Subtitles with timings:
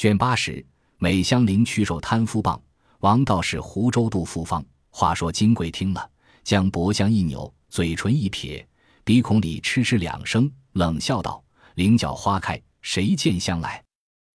[0.00, 0.64] 卷八十，
[0.96, 2.58] 美香菱屈手贪夫棒，
[3.00, 4.64] 王道士湖州渡复方。
[4.88, 6.10] 话说金贵听了，
[6.42, 8.66] 将脖项一扭，嘴唇一撇，
[9.04, 11.44] 鼻孔里嗤嗤两声，冷笑道
[11.76, 13.84] ：“菱角花开，谁见香来？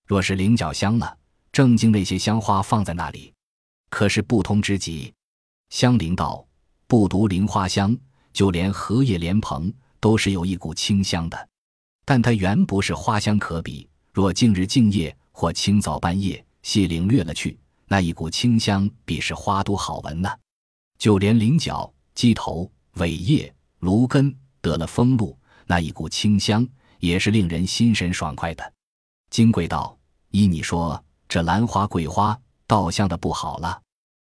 [0.06, 1.18] 若是菱角香了，
[1.52, 3.34] 正经那些香花放在那里，
[3.90, 5.12] 可是不通之极。”
[5.74, 6.46] 香菱道
[6.86, 7.98] ：“不独菱花香，
[8.32, 11.50] 就连荷叶莲蓬都是有一股清香的。
[12.06, 13.90] 但它原不是花香可比。
[14.14, 20.30] 若近日静夜或清早半夜，细领略了去，那一股清香，比是花都好闻呢。
[20.98, 25.38] 就连菱角、鸡头、尾叶、芦根得了风露，
[25.68, 26.66] 那一股清香，
[27.00, 28.74] 也是令人心神爽快的。”
[29.30, 29.98] 金贵道
[30.32, 33.82] ：“依你说，这兰花、桂花倒香的不好了。”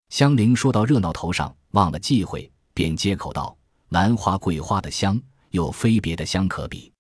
[0.10, 3.56] 香菱说到热闹头上，忘了忌讳，便接口道
[3.90, 6.92] ：“兰花、桂花的香，又非别的香可比。”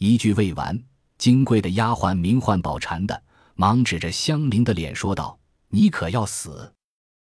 [0.00, 0.82] 一句未完，
[1.18, 3.22] 金贵的丫鬟名唤宝蟾的，
[3.54, 5.38] 忙指着香菱的脸说道
[5.68, 6.72] ：“你可要死？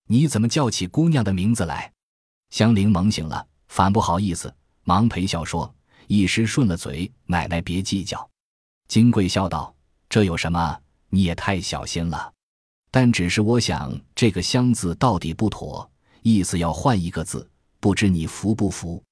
[0.06, 1.92] 你怎么叫起姑娘的名字来？”
[2.50, 4.54] 香菱猛醒了，反不好意思，
[4.84, 5.74] 忙陪笑说
[6.06, 8.28] ：“一时顺了嘴，奶奶别计较。”
[8.88, 9.74] 金贵笑道
[10.08, 10.80] ：“这有什么？
[11.10, 12.32] 你也太小心了。”
[12.90, 15.90] 但只是我想，这个“香”字到底不妥，
[16.22, 19.02] 意思要换一个字，不知你服不服？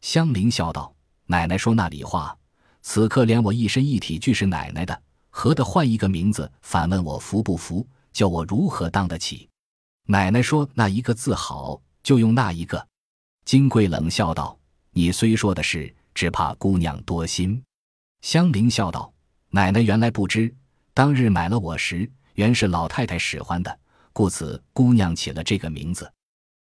[0.00, 0.94] 香菱笑道
[1.26, 2.34] ：“奶奶说那里话？
[2.80, 5.02] 此刻连我一身一体俱是奶奶的，
[5.38, 6.50] 何的换一个名字？
[6.62, 7.86] 反问我服不服？
[8.12, 9.48] 叫我如何当得起？”
[10.06, 12.84] 奶奶说那一个字好，就用那一个。
[13.44, 14.58] 金贵冷笑道
[14.90, 17.62] ：“你虽说的是，只怕姑娘多心。”
[18.20, 19.12] 香菱笑道
[19.50, 20.52] ：“奶奶原来不知，
[20.92, 23.78] 当日买了我时。”原是老太太使唤的，
[24.12, 26.12] 故此姑娘起了这个名字。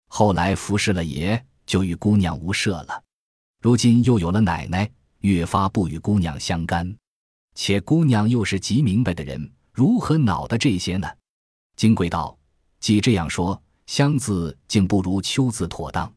[0.08, 3.04] 后来服侍了爷，就与姑娘无涉了。
[3.62, 6.96] 如今又有了奶奶，越发不与姑娘相干。
[7.56, 11.08] 且姑娘又是极明白的人，如何恼的这些呢？
[11.76, 12.38] 金贵道
[12.80, 16.12] ：“既这样说，香字竟不如秋字妥当。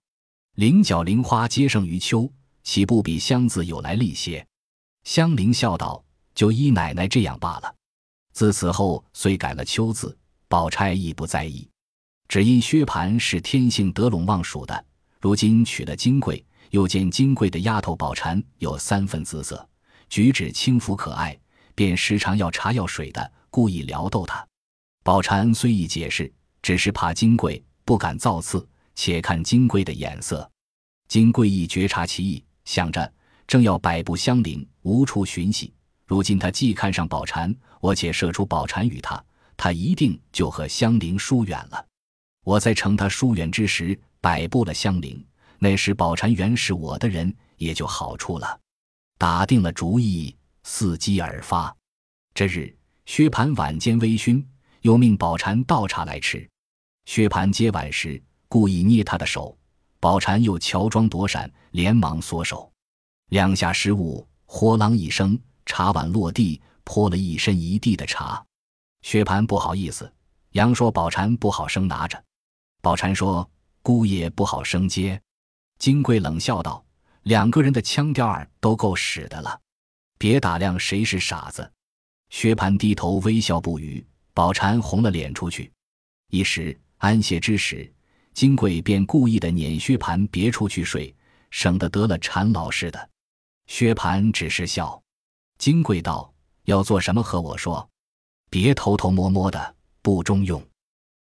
[0.55, 2.31] 菱角菱花皆胜于秋，
[2.63, 4.47] 岂不比香字有来历些？”
[5.05, 7.75] 香菱笑道：“就依奶奶这样罢了。”
[8.33, 10.17] 自此后，虽改了秋字，
[10.49, 11.69] 宝钗亦不在意。
[12.29, 14.85] 只因薛蟠是天性得陇望蜀的，
[15.21, 19.67] 如今娶了金贵，又见金贵的丫头宝蟾有三分姿色，
[20.09, 21.39] 举止轻浮可爱，
[21.75, 24.47] 便时常要茶要水的，故意撩逗他。
[25.03, 30.51] 宝蟾虽意解释，只是怕金贵不敢造次，且看金贵的眼色。
[31.09, 33.13] 金贵亦觉察其意，想着
[33.47, 35.73] 正要摆布香菱，无处寻喜。
[36.07, 39.23] 如今他既看上宝蟾，我且射出宝蟾与他，
[39.57, 41.85] 他一定就和香菱疏远了。
[42.45, 45.25] 我在乘他疏远之时，摆布了香菱，
[45.59, 48.61] 那时宝蟾原是我的人，也就好处了。
[49.19, 51.75] 打定了主意，伺机而发。
[52.35, 54.45] 这日，薛蟠晚间微醺，
[54.83, 56.49] 又命宝蟾倒茶来吃。
[57.07, 59.57] 薛蟠接碗时，故意捏他的手，
[60.01, 62.71] 宝蟾又乔装躲闪，连忙缩手，
[63.31, 65.39] 两下失误，豁啷一声。
[65.69, 68.45] 茶碗落地，泼了一身一地的茶。
[69.03, 70.13] 薛蟠不好意思，
[70.53, 72.23] 杨说宝蟾不好生拿着。
[72.81, 73.51] 宝蟾说
[73.83, 75.21] 姑爷不好生接。
[75.81, 76.85] 金贵冷笑道
[77.27, 79.61] ：“两个人的腔调儿都够使的了，
[80.17, 81.73] 别打量谁是傻子。”
[82.31, 84.05] 薛蟠低头微笑不语。
[84.33, 85.73] 宝蟾红了脸出去。
[86.31, 87.91] 一时安歇之时，
[88.35, 91.13] 金贵便故意的撵薛蟠别出去睡，
[91.51, 93.11] 省得得了馋老似的。
[93.67, 95.03] 薛蟠只是笑。
[95.59, 96.33] 金贵道
[96.67, 97.23] ：“要做什么？
[97.23, 97.89] 和我说，
[98.51, 100.63] 别偷偷摸摸的，不中用。”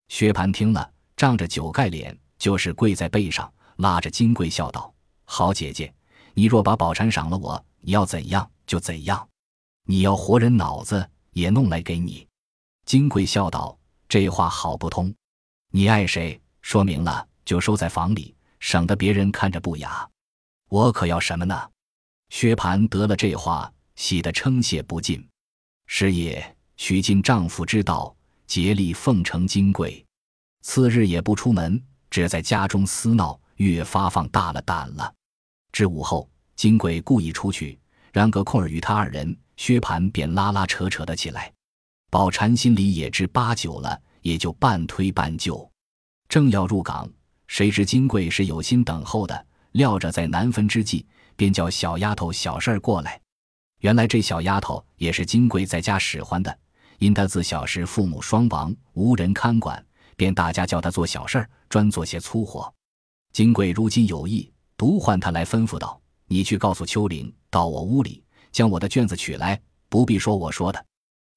[0.10, 4.94] 薛蟠听了，仗着酒盖脸，就是跪在背上，拉着金贵笑道
[5.26, 5.94] ：“好姐姐，
[6.34, 9.28] 你若把宝蟾赏了我，你要怎样就怎样。
[9.88, 12.28] 你要活人脑子，也弄来给你。”
[12.86, 13.78] 金贵笑道
[14.08, 15.14] ：“这话好不通。
[15.72, 20.08] 你爱谁，说明了就收在房里，省得别人看着不雅。
[20.70, 21.70] 我可要什么呢？”
[22.30, 23.72] 薛蟠得了这话。
[23.96, 25.26] 喜得称谢不尽，
[25.88, 28.14] 是夜许尽丈夫之道，
[28.46, 30.06] 竭力奉承金贵。
[30.64, 35.14] 次日也不出门，只在家中厮闹，越发放大了胆了。
[35.72, 37.78] 至午后，金贵故意出去，
[38.14, 41.52] 让个空儿与他二人，薛蟠便拉拉扯扯的起来。
[42.10, 45.70] 宝蟾心里也知八九了，也就半推半就，
[46.30, 47.10] 正要入港，
[47.48, 51.06] 谁知金贵是有心等候的，料着在难分之际，
[51.36, 53.20] 便叫小丫头小事儿过来。
[53.82, 56.58] 原来这小丫头也是金贵在家使唤的，
[57.00, 59.86] 因她自小时父母双亡，无人看管，
[60.16, 62.74] 便大家叫她做小事儿，专做些粗活。
[63.36, 70.86] 金贵如今有意，独唤他来吩咐道：“你去告诉秋玲，到我屋里将我的卷子取来，不必说我说的。”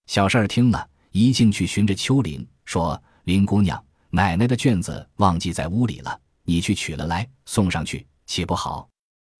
[0.06, 8.88] 小事儿听了，一进去寻着秋玲，说：“林姑娘，奶奶的卷子忘记在屋里了，你去取了来，送上去，岂不好？”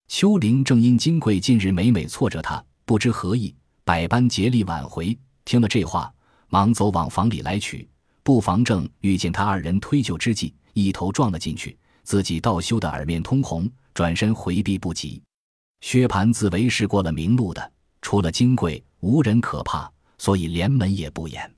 [0.09, 5.17] 秋玲正因金贵近日每每挫折她，不知何意，百般竭力挽回。
[5.45, 6.13] 听了这话，
[6.49, 7.87] 忙走往房里来取，
[8.21, 11.78] 不妨正遇见他二人推就之际，一头撞了进去，
[12.09, 15.21] 自己倒羞得耳面通红，转身回避不及。
[15.81, 17.71] 薛蟠自为是过了明路的，
[18.01, 21.53] 除了金贵，无人可怕，所以连门也不掩。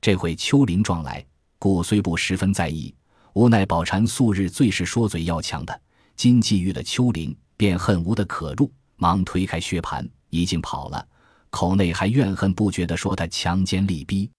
[0.00, 1.22] 这回秋林撞来，
[1.58, 2.94] 故虽不十分在意，
[3.34, 5.78] 无奈宝蟾素日最是说嘴要强的，
[6.16, 11.06] 今既遇了秋林，便恨无的可入，忙推开薛蟠，已经跑了，
[11.50, 14.30] 口内还怨恨不绝地说他强奸利逼。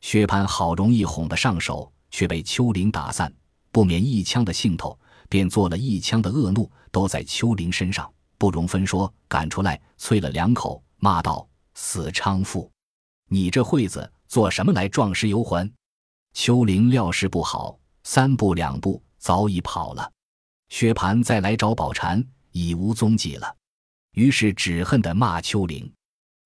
[0.00, 3.30] 薛蟠好容易哄得上手，却被秋林打散，
[3.74, 4.96] 不免一腔的兴头，
[5.28, 8.08] 便做了一腔的恶怒，都在秋林身上。
[8.38, 11.44] 不容分说，赶出来，啐了两口，骂道
[11.74, 12.70] ：“死娼妇，
[13.28, 15.68] 你这会子做什么来壮士游魂？”
[16.34, 20.08] 秋玲料事不好，三步两步早已跑了。
[20.68, 23.56] 薛蟠再来找宝蟾，已无踪迹了。
[24.12, 25.92] 于是只恨地骂秋玲。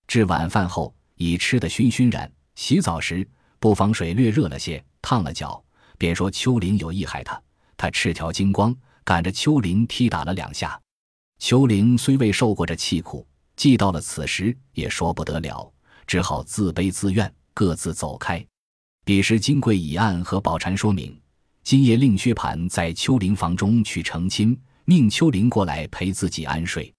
[0.06, 3.28] 至晚饭后，已吃得醺醺然，洗澡时
[3.58, 5.62] 不妨水略热了些，烫了脚，
[5.98, 7.40] 便说秋玲有意害他。
[7.76, 8.74] 他赤条金光，
[9.04, 10.80] 赶着秋玲踢打了两下。
[11.38, 15.72] 秋玲虽未受过这气苦，既到了此时，也说不得了，
[16.06, 18.44] 只好自悲自怨，各自走开。
[19.04, 21.20] 彼时金贵已暗和宝蟾说明，
[21.62, 26.92] 今夜令薛蟠在秋玲房中去成亲，命秋玲过来陪自己安睡。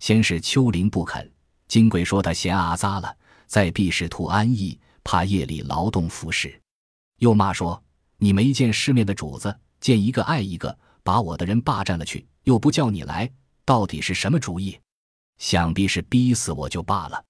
[0.00, 1.32] 先是秋玲不肯，
[1.68, 3.16] 金贵说他嫌阿扎了，
[3.46, 6.60] 再必是图安逸，怕夜里劳动服侍，
[7.20, 7.82] 又骂说
[8.18, 13.30] 你没见世面的主子，见一个爱一个，把我的人霸占了去，又不叫你来。
[13.64, 14.78] 到底是什么主意？
[15.38, 17.22] 想必是逼死我就罢了。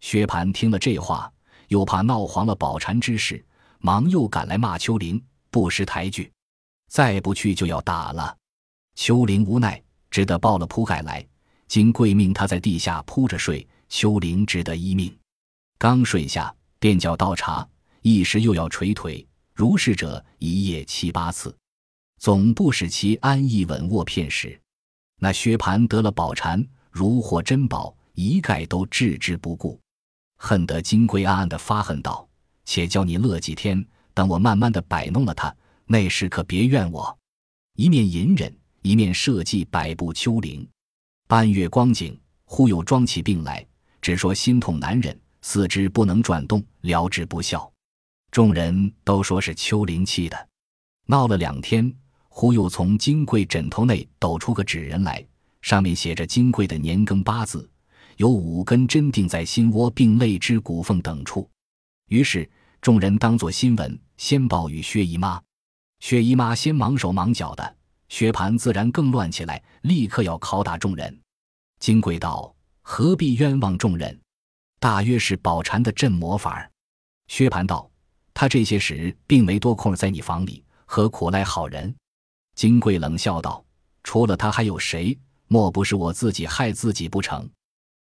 [0.00, 1.32] 薛蟠听了这话，
[1.68, 3.44] 又怕闹黄了宝蟾之事，
[3.78, 6.30] 忙又赶来骂秋玲不识抬举，
[6.90, 8.36] 再不去就要打了。
[8.96, 11.24] 秋玲无奈，只得抱了铺盖来。
[11.68, 15.16] 金贵命他在地下铺着睡，秋玲只得依命。
[15.78, 17.66] 刚睡下，便叫倒茶，
[18.02, 21.56] 一时又要捶腿，如是者一夜七八次，
[22.18, 24.60] 总不使其安逸稳卧片时。
[25.20, 29.80] 那薛蟠得了宝蟾，如获珍宝，一概都置之不顾，
[30.36, 32.28] 恨得金龟暗暗的发恨道
[32.66, 35.54] ：“且叫你乐几天，等我慢慢的摆弄了他，
[35.86, 37.16] 那时可别怨我。”
[37.78, 38.52] 一面隐忍，
[38.82, 40.68] 一面设计摆布秋灵。
[41.28, 43.64] 半月光景，忽又装起病来，
[44.02, 47.72] 只说心痛难忍，四肢不能转动，疗治不效。
[48.34, 50.48] 众人都说是秋灵气的，
[51.06, 51.94] 闹了两天。
[52.28, 55.24] 忽又从金贵枕头内抖出个纸人来，
[55.62, 57.70] 上面写着金贵的年庚八字，
[58.16, 61.48] 有五根针钉在心窝并肋之骨缝等处。
[62.08, 62.50] 于是
[62.80, 65.40] 众人当作新闻，先报与薛姨妈。
[66.00, 67.76] 薛姨妈先忙手忙脚的，
[68.08, 71.20] 薛蟠自然更乱起来，立刻要拷打众人。
[71.78, 72.52] 金贵道
[72.82, 74.20] ：“何必冤枉众人？
[74.80, 76.68] 大约是宝蟾的镇魔法。”
[77.30, 77.88] 薛蟠道
[78.34, 81.94] ：“他这些时并没多空在你房里，何苦赖好人？”
[82.54, 83.64] 金贵冷笑道
[84.04, 85.18] ：“除了他还有谁？
[85.48, 87.48] 莫不是我自己害自己不成？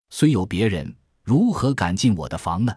[0.10, 0.94] 虽有别人，
[1.24, 2.76] 如何敢进我的房呢？”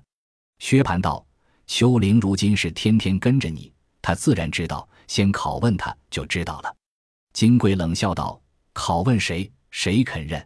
[0.59, 1.27] 薛蟠道
[1.67, 4.89] ：“秋玲如今是天天跟着你，他自然知道。
[5.09, 6.77] 先拷问他就知道了。”
[7.33, 8.41] 金贵冷笑道
[8.75, 9.51] ：“拷问谁？
[9.71, 10.45] 谁肯认？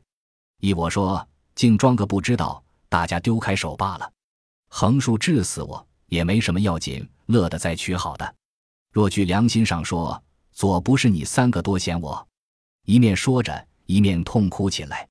[0.61, 4.13] 依我说，竟装个不知道，大家丢开手罢了。
[4.69, 8.35] 横竖治死我也没什么要紧，乐得再娶好的。
[8.93, 12.29] 若据良心上说。”左不是你三个多嫌我，
[12.85, 15.09] 一面说着，一面痛哭起来。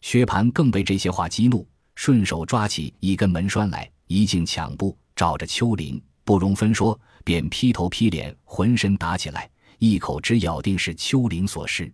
[0.00, 11.92] 薛蟠更被这些话激怒，顺手抓起一根门栓来，一径抢步，照着秋玲，不容分说，便劈头劈脸，浑身打起来，一口只咬定是秋玲所施。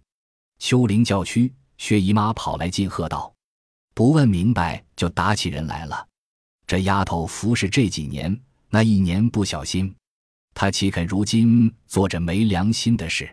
[0.60, 3.34] 秋玲叫屈，薛姨妈跑来进喝道
[3.94, 6.06] ：“不问明白就打起人来了。
[6.72, 8.34] 这丫头服侍这几年，
[8.70, 9.94] 那一年不小心。”
[10.56, 13.30] 她岂肯如今做着没良心的事？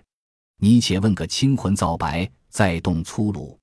[0.58, 3.58] 你且问个清魂皂白，再动粗鲁。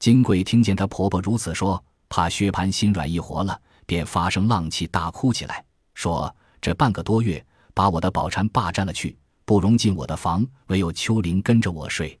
[0.00, 5.64] 金贵听见她婆婆如此说，怕薛蟠心软一活了，便发声浪气，大哭起来，
[5.94, 12.18] 说：“这半个多月，把我的宝蟾霸占了去，不容进我的房，唯有秋玲跟着我睡。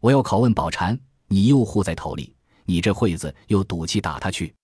[0.00, 2.32] 我要拷问宝蟾，你又护在头里，
[2.66, 4.54] 你这会子又赌气打他去，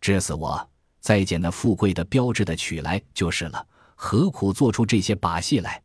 [0.00, 0.70] 治死我！
[1.04, 5.80] 再捡那富贵的标志的取来就是了。”何苦做出这些把戏来？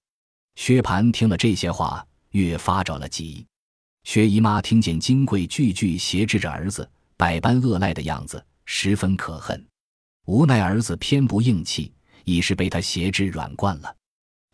[0.56, 3.46] 薛蟠听了这些话，越发着了急。
[4.04, 9.64] 薛姨妈听见金贵句句挟制着儿子，百般恶赖的样子，十分可恨。
[10.26, 13.96] 无奈儿子偏不硬气，已是被他挟制软惯了。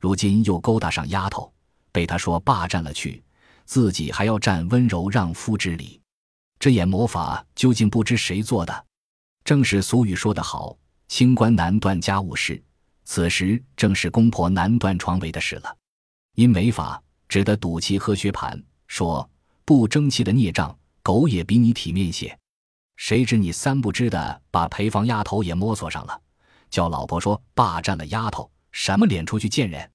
[0.01, 1.51] 如今又勾搭上丫头，
[1.91, 3.24] 被他说霸占了去，
[3.65, 6.01] 自己还要占温柔让夫之理。
[6.60, 8.86] 这眼魔法究竟不知谁做的？
[9.46, 10.75] 正是俗语说得好
[11.08, 12.62] ：“清官难断家务事。”
[13.06, 15.78] 此时正是公婆难断床围的事了。
[16.34, 19.30] 因违法，只得赌气喝薛蟠，说
[19.64, 22.36] ：“不争气的孽障，狗也比你体面些。”
[22.98, 26.20] 谁知你三不知的把陪房丫头也摸索上了，
[26.72, 29.88] 叫老婆说霸占了丫头，什么脸出去见人？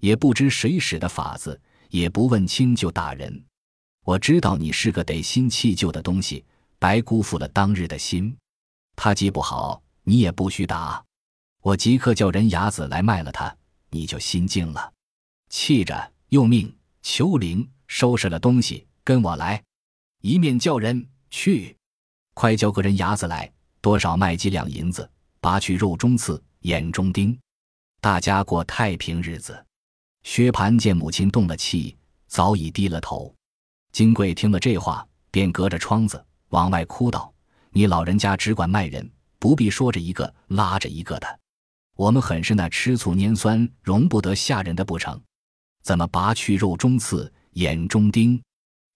[0.00, 1.60] 也不知谁使的法子，
[1.90, 3.44] 也不问清就打人。
[4.04, 6.42] 我知道你是个得心弃旧的东西，
[6.78, 8.34] 白辜负了当日的心。
[8.96, 11.04] 他既不好，你也不许打。
[11.62, 13.54] 我即刻叫人牙子来卖了他，
[13.90, 14.92] 你就心静了。
[15.50, 19.62] 气着，又命秋玲收拾了东西，跟我来。
[20.22, 21.76] 一面叫人去。
[22.34, 25.08] 快叫个人牙子来，多少卖几两银子，
[25.40, 27.38] 拔去肉中刺，眼中钉，
[28.00, 29.64] 大家过太平日子。
[30.22, 33.32] 薛蟠见母亲动了气，早已低了头。
[33.92, 37.32] 金贵听了这话，便隔着窗子往外哭道
[37.76, 39.06] ：“你老人家只管卖人，
[39.38, 41.40] 不必说着一个拉着一个的。
[41.94, 45.20] 我们很是那吃醋拈酸，容不得下人的不成？
[45.82, 48.42] 怎么拔去肉中刺，眼中钉？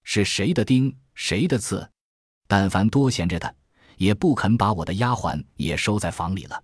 [0.03, 1.87] 是谁的钉，谁的刺？”
[2.49, 3.55] 但凡多闲着的，
[3.99, 6.63] 也不肯把我的丫鬟也收在房里了。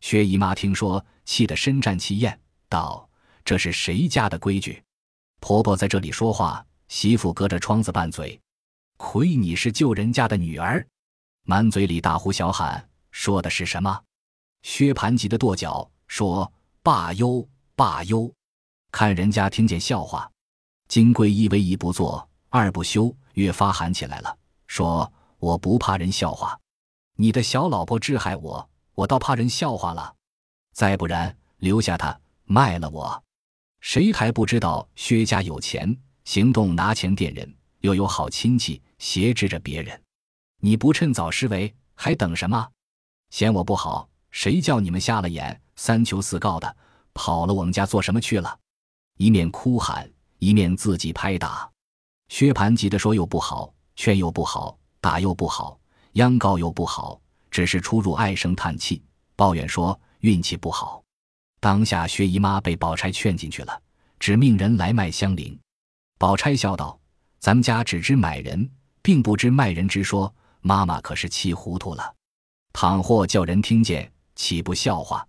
[0.00, 2.40] 薛姨妈听说，气得深战气焰，
[2.70, 3.06] 道
[3.44, 4.82] ：“这是谁家的规矩？
[5.40, 8.40] 婆婆在这里说话，媳妇隔着窗子拌嘴。
[8.96, 10.86] 亏你是旧人家的女儿，
[11.50, 14.02] 满嘴里大呼小喊，说的是什么？”
[14.62, 18.32] 薛蟠急得跺脚，说：“罢休，罢休！
[18.92, 20.30] 看人家听见笑话。”
[20.86, 24.38] 金贵一为一不做，二不休，越发喊起来了，
[24.68, 25.12] 说。
[25.40, 26.60] 我不怕人笑话，
[27.16, 30.14] 你的小老婆治害我，我倒怕人笑话了。
[30.74, 33.24] 再不然，留下她卖了我。
[33.80, 39.98] 谁还不知道薛家有钱，行动拿钱垫人，又有好亲戚挟制着别人。
[40.60, 42.68] 你不趁早施为，还等什么？
[43.30, 46.76] 嫌我不好，谁叫你们瞎了眼，三求四告的
[47.14, 48.58] 跑了我们家做什么去了？
[49.16, 51.68] 一面哭喊，一面自己拍打。
[52.28, 55.80] 薛蟠急得说：“又不好，劝又不好。”打又不好，
[56.12, 57.18] 央告又不好，
[57.50, 59.02] 只是出入唉声叹气，
[59.34, 61.02] 抱怨说运气不好。
[61.58, 63.80] 当下薛姨妈被宝钗劝进去了，
[64.18, 65.58] 只命人来卖香菱。
[66.18, 67.00] 宝钗笑道
[67.40, 70.30] ：“咱们家只知买人，并不知卖人之说。
[70.60, 72.14] 妈妈可是气糊涂了。
[72.72, 75.26] 倘或叫人听见，岂不笑话？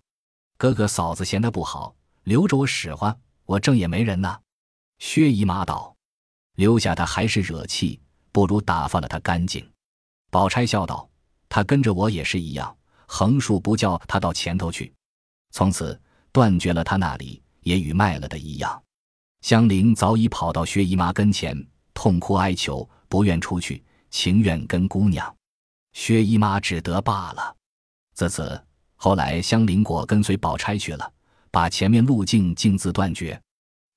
[0.56, 4.38] 哥哥嫂子嫌他不好，留着我使唤，我正也没人呢。”
[4.98, 5.96] 薛姨妈道
[6.56, 8.00] ：“留下他还是惹气。”
[8.32, 9.70] 不如打发了他干净。
[10.30, 11.06] 宝钗笑道
[11.50, 12.74] ：“他跟着我也是一样，
[13.06, 14.90] 横竖不叫他到前头去。
[15.50, 16.00] 从此
[16.32, 18.82] 断绝了他那里，也与卖了的一样。”
[19.42, 21.54] 香菱早已跑到薛姨妈跟前，
[21.92, 25.34] 痛哭哀求，不愿出去，情愿跟姑娘。
[25.94, 27.56] 薛姨妈只得罢了。
[28.14, 28.64] 自此
[28.94, 31.12] 后来，香菱果跟随宝钗去了，
[31.50, 33.40] 把前面路径径自断绝。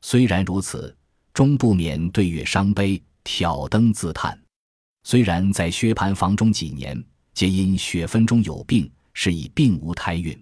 [0.01, 0.97] 虽然如此，
[1.31, 2.99] 终不免对月伤悲。
[3.27, 4.39] 挑灯自叹，
[5.03, 7.03] 虽然在薛蟠房中几年，
[7.33, 10.39] 皆因血分中有病，是以并无胎孕。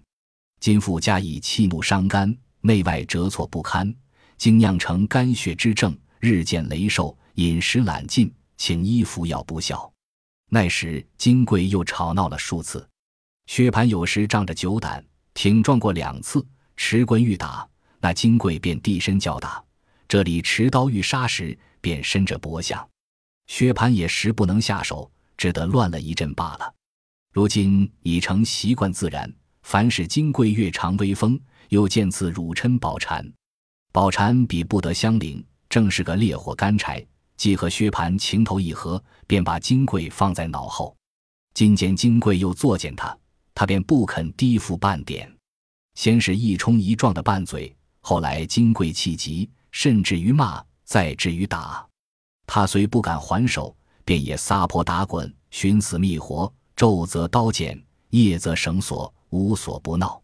[0.60, 3.96] 今复加以气怒伤肝，内外折挫不堪，
[4.38, 8.30] 竟酿成肝血之症，日渐羸瘦，饮食懒进，
[8.66, 9.92] 请医服药不效。
[10.50, 12.88] 那时金贵又吵闹了数次，
[13.46, 17.68] 薛蟠有时仗着酒胆，挺撞过两次，持棍欲打，
[18.00, 19.62] 那金贵便低身叫打。
[20.08, 21.60] 这里持刀欲杀时。
[21.82, 22.90] 便伸着脖项，
[23.48, 26.74] 薛蟠也时不能下手，只得乱了一阵罢了。
[27.34, 29.30] 如今已成习惯自然，
[29.64, 33.30] 凡是金贵越尝威风，又见此乳嗔宝蟾，
[33.92, 37.06] 宝蟾比不得香菱，正是个烈火干柴，
[37.38, 40.96] 既和薛蟠情投意合，便把金贵放在脑后。
[41.54, 43.18] 今见金贵又作践他，
[43.54, 45.32] 他便不肯低伏半点。
[45.96, 50.64] 先是一冲一撞的拌嘴，后来金贵气急，甚至于骂。
[50.86, 51.88] 再至于打，
[52.46, 60.22] 他虽不敢还手，便也撒泼打滚，寻死觅活，昼则刀剪，夜则绳索，无所不闹。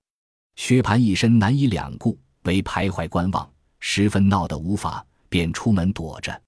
[0.58, 3.50] 薛蟠一身难以两顾，唯徘徊观望，
[3.80, 6.40] 十分闹得无法，便出门躲着。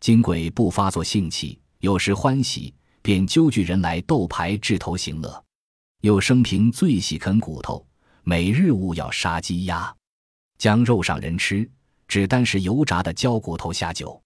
[0.00, 5.44] 金鬼不发作性气，有时欢喜，便揪聚人来斗牌掷头行乐。
[6.02, 7.84] 又生平最喜啃骨头，
[8.22, 9.92] 每日务要杀鸡鸭，
[10.56, 11.68] 将肉上人吃。
[12.06, 14.18] 只单是油炸的焦骨头下酒，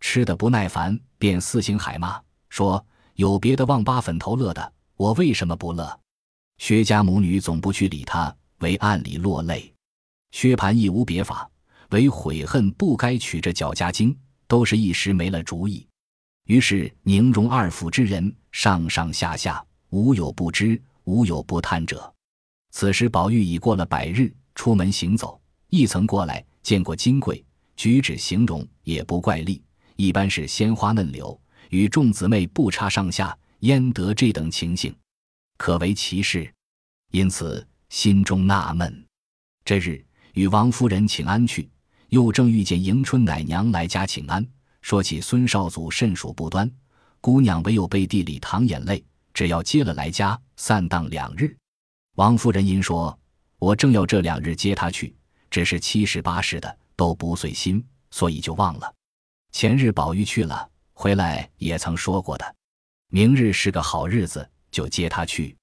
[0.00, 2.82] 吃的不耐烦，便四行海骂说
[3.16, 6.00] ：“有别的旺八粉头乐的，我为什么不乐？”
[6.56, 9.70] 薛家母女总不去理他，为暗里落泪。
[10.30, 11.50] 薛蟠亦无别法，
[11.90, 14.16] 唯悔恨不该取这脚家精，
[14.48, 15.86] 都是一时没了主意。
[16.46, 22.12] 于是宁荣二府之人上上下下无有不知，无有不贪者。
[22.70, 27.44] 此时宝玉已过了百日，出门行走，亦曾过来见过金贵，
[27.76, 29.62] 举止形容也不怪丽，
[29.96, 31.38] 一般是鲜花嫩柳，
[31.70, 34.94] 与众姊妹不差上下，焉得这等情形？
[35.56, 36.50] 可为奇事，
[37.10, 39.04] 因此心中纳闷。
[39.64, 40.02] 这日
[40.32, 41.68] 与王夫人请安去，
[42.08, 44.46] 又正遇见迎春奶娘来家请安，
[44.80, 46.70] 说起孙少祖甚属不端，
[47.20, 51.56] 姑娘唯有背地里淌眼泪，只要接了来家，散荡两日。
[52.16, 53.18] 王夫人因说
[53.58, 55.14] ：“我正要这两日接他去，
[55.50, 58.94] 只是七十八十的都不遂心，所以就忘了。
[59.52, 62.54] 前日宝玉去了，回来也曾说过的，
[63.08, 65.56] 明日是个好日子。”就接他去，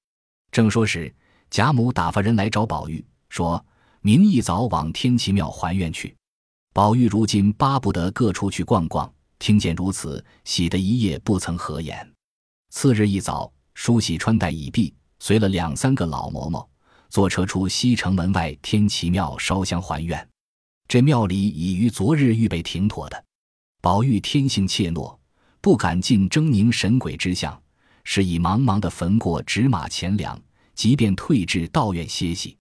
[0.51, 1.13] 正说时，
[1.51, 3.63] 贾母打发人来找宝玉，说
[4.01, 6.15] 明一早往天齐庙还愿去。
[6.75, 12.05] 宝玉如今巴不得各处去逛逛，听见如此，喜得一夜不曾合眼。
[12.69, 16.67] 次日一早，梳洗穿戴已毕，随了两三个老嬷嬷，
[17.07, 20.27] 坐车出西城门外天齐庙烧香还愿。
[20.85, 23.23] 这庙里已于昨日预备停妥的。
[23.81, 25.17] 宝玉天性怯懦，
[25.61, 27.57] 不敢进狰狞神鬼之相。
[28.03, 30.37] 是以茫茫的焚过纸马钱粮，
[30.73, 32.57] 即便退至道院歇息。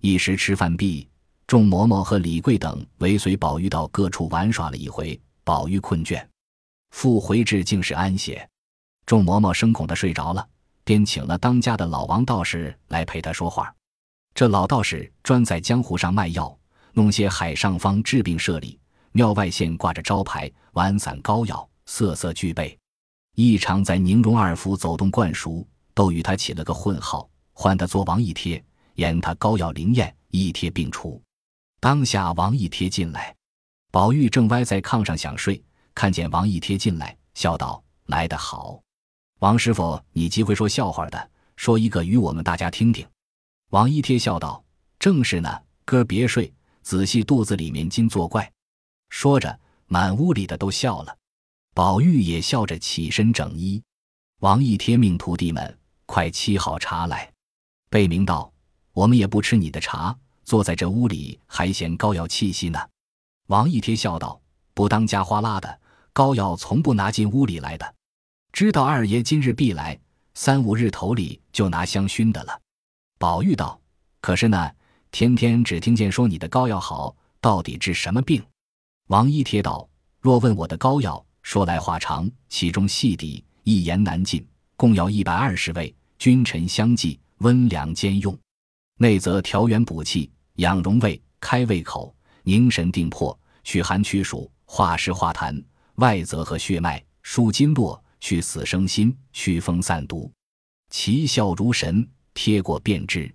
[0.00, 1.06] 一时吃饭毕，
[1.50, 5.20] 众嬷嬷和李贵等尾随宝玉到各处玩耍了一回。
[5.42, 6.24] 宝玉困倦，
[6.92, 8.48] 复回至竟是安歇。
[9.04, 10.48] 众嬷嬷生恐的睡着了，
[10.84, 13.74] 便请了当家的老王道士来陪他说话。
[14.32, 16.56] 这老道士专在江湖上卖药，
[16.92, 18.78] 弄些海上方治病设理，
[19.10, 22.78] 庙外现挂着招牌，丸散膏药，色色俱备。
[23.34, 28.64] 一常在宁荣二府走动惯熟，都与他起了个混号，唤他做王一贴，
[28.94, 31.20] 言他膏药灵验，一贴并除。
[31.80, 33.34] 当下王一贴进来，
[33.90, 35.64] 宝玉正歪在炕上想睡，
[35.94, 38.78] 看见王一贴进来，笑道：“来得好，
[39.38, 43.08] 王师傅，你极会说笑话的，说一个与我们大家听听。”
[43.72, 44.62] 王一贴笑道
[45.00, 48.52] ：“正是呢，哥别睡，仔细肚子里面金作怪。”
[49.08, 51.16] 说着，满屋里的都笑了。
[51.74, 53.82] 宝玉也笑着起身整衣，
[54.40, 57.32] 王一贴命徒弟们快沏好茶来。
[57.88, 58.52] 贝明道
[58.92, 60.14] ：“我们也不吃你的茶，
[60.50, 62.80] 坐在这屋里还嫌膏药气息呢。”
[63.46, 64.40] 王一贴笑道
[64.74, 65.80] ：“不当家花拉的，
[66.12, 67.94] 膏药从不拿进屋里来的。
[68.52, 69.96] 知道二爷今日必来，
[70.34, 72.60] 三五日头里就拿香熏的了。”
[73.16, 73.80] 宝玉道
[74.20, 74.68] ：“可是呢，
[75.12, 78.44] 天天只听见说你的膏药好，到底治什么病？”
[79.06, 84.44] 王一贴道：“若问我的膏药。”说来话长，其中细底一言难尽，
[84.76, 88.36] 共要一百二十味，君臣相济，温凉兼用。
[88.98, 95.58] 内则调元补气，养荣胃，开胃口，凝神定魄，祛寒祛暑，化湿化痰；
[95.94, 100.30] 外则和血脉，舒经络，去死生心，祛风散毒。
[100.90, 103.32] 其效如神，贴过便知。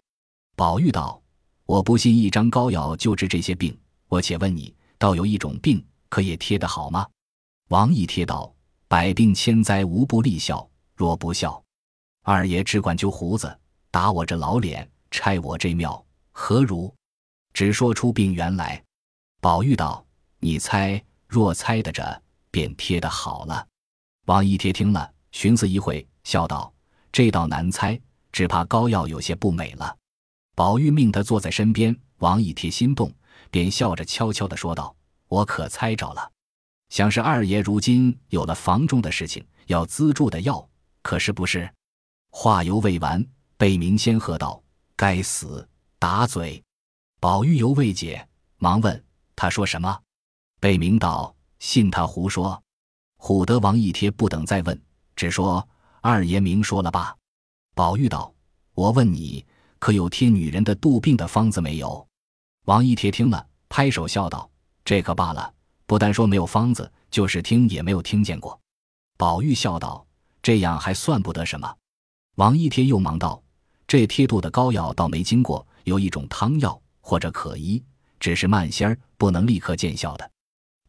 [0.56, 1.20] 宝玉道
[1.66, 3.76] ：“我不信一张膏药就治这些病，
[4.08, 7.08] 我且问你，倒有一种病，可也贴得好吗？”
[7.70, 8.54] 王一贴道
[8.88, 11.60] ：“百病千灾无不利效，若不效，
[12.22, 13.60] 二爷只管揪胡子，
[13.90, 16.94] 打我这老脸，拆我这庙，何如？
[17.56, 18.84] 只说出病源来。”
[19.42, 20.06] 宝玉道
[20.40, 23.66] ：“你猜，若猜得着，便贴得好了。”
[24.28, 26.74] 王一贴听了，寻思一会，笑道
[27.14, 28.00] ：“这倒难猜，
[28.32, 29.96] 只怕膏药有些不美了。”
[30.54, 33.10] 宝玉命他坐在身边，王一贴心动，
[33.50, 34.94] 便笑着悄悄的说道
[35.30, 36.32] ：“我可猜着了。”
[36.90, 40.68] 想是二爷如今有了房中的事情，要资助的药，
[41.02, 41.72] 可是不是？
[42.32, 44.62] 话犹未完，贝明仙喝道
[44.98, 45.68] ：“该死，
[46.00, 46.62] 打嘴！”
[47.20, 49.04] 宝玉犹未解，忙问
[49.36, 50.00] 他说什么。
[50.60, 52.62] 贝明道：“信他胡说。”
[53.18, 54.80] 唬得王一贴不等再问，
[55.16, 55.68] 只说
[56.02, 57.16] 二爷明说了吧。
[57.74, 58.34] 宝玉道
[58.76, 59.44] ：“我问你，
[59.80, 62.08] 可有贴女人的肚病的方子没有？”
[62.66, 64.50] 王一贴听了，拍手笑道
[64.86, 65.54] ：“这可罢了。”
[65.88, 68.60] 不但说没有方子，就是听也没有听见过。
[69.18, 70.06] 宝玉笑道
[70.42, 71.76] ：“这样还算不得什么。”
[72.38, 73.42] 王一贴又忙道
[73.88, 77.84] ：“这贴肚的膏药倒没经过，有一种汤药或者可医，
[78.20, 80.32] 只是慢些儿，不能立刻见效的。”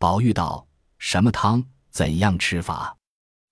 [0.00, 1.62] 宝玉道：“什么汤？
[1.90, 2.96] 怎样吃法？”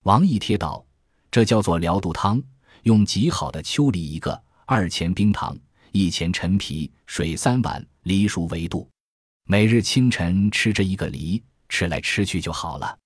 [0.01, 0.83] 王一贴道
[1.29, 2.41] ：“这叫做疗肚汤，
[2.81, 5.55] 用极好的秋梨一个，二钱冰糖，
[5.91, 8.89] 一钱陈皮，水三碗，梨熟为度。”
[9.47, 12.97] 每日清晨吃这一个梨，吃来吃去就好了。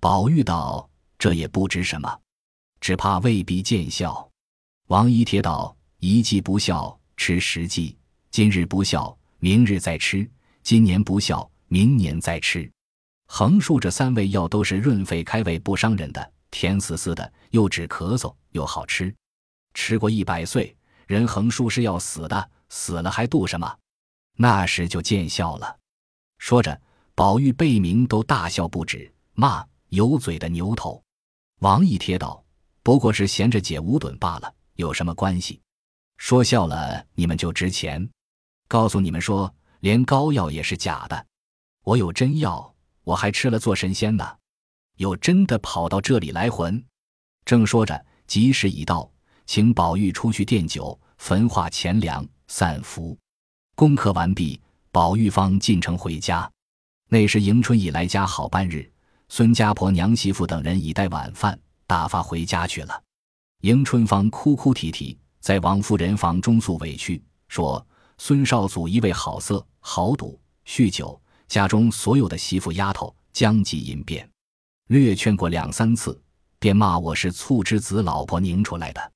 [0.00, 2.20] 宝玉道：“这也不知什么，
[2.80, 4.30] 只怕未必见效。”
[4.86, 7.96] 王一铁道：“一剂不效，吃十剂，
[8.30, 10.24] 今日不孝，明日再吃；
[10.62, 12.70] 今年不孝，明年再吃。
[13.26, 19.12] 横竖这三味药都是润肺开胃、不伤人的，甜丝丝的，又止咳嗽，又好吃。
[19.74, 20.76] 吃过一百岁，
[21.08, 23.76] 人横竖是要死的，死了还度什么？
[24.36, 25.76] 那时就见效了。
[26.38, 26.80] 说着，
[27.16, 31.02] 宝玉、贝明都大笑不止，骂有嘴的牛头。
[31.58, 32.44] 王一贴道
[32.84, 35.60] ：“不过是闲着解无盹罢了，有什么关系？
[36.16, 38.08] 说笑了，你们就值钱。
[38.70, 41.26] 告诉你们说，连膏药也是假的，
[41.82, 44.24] 我有真药，我还吃了做神仙呢。
[44.96, 46.80] 有真的跑到这里来混。”
[47.44, 49.10] 正说着，吉时已到，
[49.44, 53.18] 请宝玉出去奠酒、焚化钱粮、散福。
[53.74, 54.60] 功课完毕，
[54.92, 56.48] 宝玉方进城回家。
[57.08, 58.88] 那时迎春已来家好半日。
[59.28, 63.02] 孙家婆、娘媳妇等人已带晚饭，打发回家去了。
[63.62, 67.84] 迎春芳哭哭啼啼，在王夫人房中诉委屈，说
[68.22, 74.30] 孙少祖一味好色、好赌、酗酒，家中所有的媳妇丫头将即淫变，
[74.88, 76.20] 略劝过两三次，
[76.58, 79.12] 便骂我是醋之子老婆拧出来的，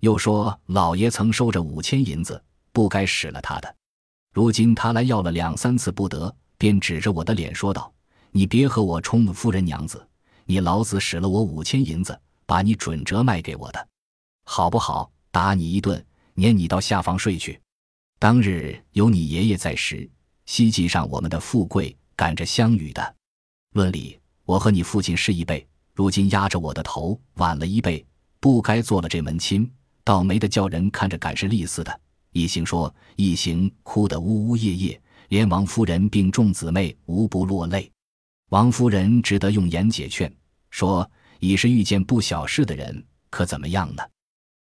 [0.00, 3.74] 又说老爷曾收着五千银子，不该使了他的。
[4.34, 7.90] 如今他来要了两三次不得，便指着我的脸说道。
[8.32, 10.06] 你别和我充夫人娘子，
[10.44, 13.88] 你老子使了我五千银子，把你准折卖给我的，
[14.44, 15.10] 好不好？
[15.30, 17.58] 打你一顿，撵你到下房睡去。
[18.22, 20.08] 当日有你爷爷在时，
[20.46, 23.16] 希冀上我们的富贵，赶着相与的。
[23.72, 28.06] 论理，我和你父亲是一辈，如今压着我的头，晚了一辈，
[28.38, 29.68] 不该做了这门亲，
[30.04, 32.00] 倒没得叫人看着赶是利似的。
[32.30, 37.90] 一行说，一行哭得呜呜咽咽，连王夫人并众姊妹无不落泪。
[38.50, 40.32] 王夫人只得用言解劝，
[40.70, 44.02] 说：“已是遇见不小事的人，可怎么样呢？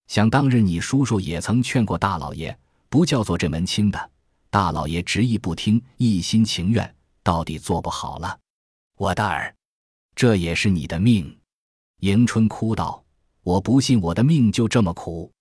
[0.08, 2.58] 想当日你叔叔也曾劝过大老爷，
[2.92, 4.12] 不叫做这门亲的，
[4.50, 8.38] 大老爷执意不听，一心情愿，到底做不好了。
[8.98, 9.56] 我的儿，
[10.14, 11.40] 这也是你的命。”
[12.04, 13.02] 迎春哭道
[13.44, 15.32] ：“我不信我的命就这么苦，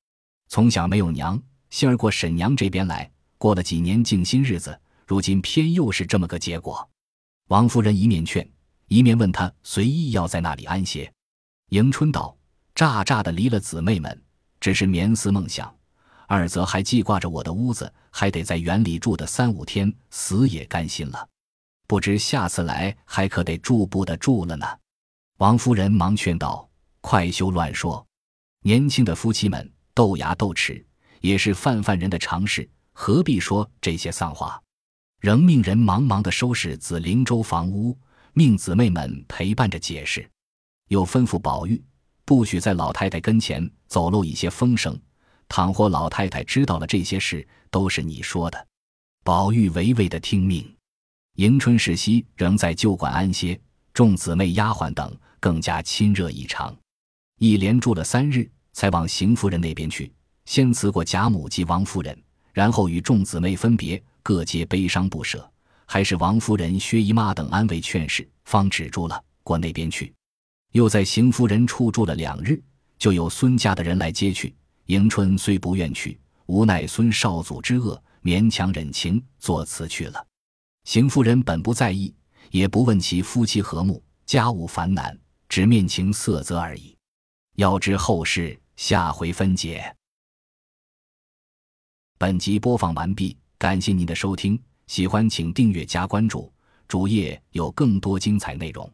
[0.46, 6.88] 从小没有娘，幸儿过沈娘这边来，过了几年静心日子，如今偏又是这么个结果。”
[7.50, 8.48] 王夫人一面劝，
[8.86, 11.12] 一面问他随意要在那里安歇。
[11.70, 12.36] 迎春道
[12.76, 14.22] ：“乍乍的离了姊妹们，
[14.60, 15.68] 只是眠思梦想；
[16.30, 21.28] 二则还记挂着我的屋子，还得在园里住的三五天，死也甘心了。
[21.88, 24.64] 不知下次来还可得住不得住了呢。”
[25.38, 26.70] 王夫人忙劝道
[27.02, 28.06] ：“快休乱说！
[28.62, 30.86] 年轻的夫妻们斗牙斗齿，
[31.20, 34.62] 也是泛泛人的常事，何必说这些丧话？”
[35.18, 37.98] 仍命人忙忙的收拾紫灵洲房屋，
[38.34, 40.30] 命姊妹们陪伴着解释，
[40.90, 41.82] 又吩咐宝玉
[42.24, 44.96] 不许在老太太跟前走漏一些风声。
[45.50, 48.66] 倘或老太太知道了这些事，都是你说的。
[49.24, 50.64] 宝玉唯唯的听命。
[51.34, 53.60] 迎春、世熙仍在旧馆安歇，
[53.92, 56.74] 众姊妹、丫鬟等更加亲热异常。
[57.38, 60.12] 一连住了三日，才往邢夫人那边去，
[60.44, 62.16] 先辞过贾母及王夫人，
[62.52, 64.00] 然后与众姊妹分别。
[64.22, 65.50] 各皆悲伤不舍，
[65.86, 70.12] 还是王夫人、薛姨妈等安慰劝示，方止住了，过那边去。
[70.72, 72.62] 又在邢夫人处住了两日，
[72.98, 74.54] 就有孙家的人来接去。
[74.90, 80.26] 迎春虽不愿去，无奈孙少祖之恶，勉强忍情，作辞去了。
[80.82, 82.12] 邢夫人本不在意，
[82.50, 85.16] 也不问其夫妻和睦，家务烦难，
[85.48, 86.96] 只面情色泽而已。
[87.54, 89.94] 要知后事，下回分解。
[92.18, 93.38] 本集播放完毕。
[93.58, 96.52] 感谢您的收听，喜欢请订阅加关注，
[96.88, 98.92] 主页有更多精彩内容。